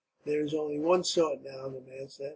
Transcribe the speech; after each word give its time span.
"There 0.25 0.41
is 0.41 0.55
only 0.55 0.79
one 0.79 1.03
sort, 1.03 1.43
now," 1.43 1.69
the 1.69 1.79
man 1.79 2.09
said. 2.09 2.29